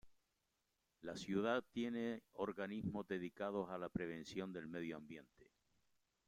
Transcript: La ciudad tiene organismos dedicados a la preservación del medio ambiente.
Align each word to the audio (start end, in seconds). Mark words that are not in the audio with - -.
La 1.01 1.15
ciudad 1.15 1.63
tiene 1.71 2.23
organismos 2.33 3.07
dedicados 3.07 3.69
a 3.69 3.77
la 3.77 3.87
preservación 3.89 4.51
del 4.51 4.67
medio 4.67 4.97
ambiente. 4.97 5.51